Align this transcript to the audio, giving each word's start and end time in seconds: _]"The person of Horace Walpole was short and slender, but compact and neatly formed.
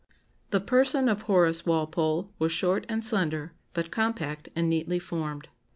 _]"The 0.49 0.59
person 0.59 1.07
of 1.07 1.21
Horace 1.21 1.63
Walpole 1.63 2.33
was 2.39 2.51
short 2.51 2.87
and 2.89 3.05
slender, 3.05 3.53
but 3.73 3.91
compact 3.91 4.49
and 4.55 4.67
neatly 4.67 4.97
formed. 4.97 5.47